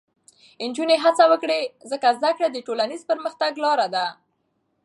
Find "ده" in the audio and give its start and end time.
3.95-4.05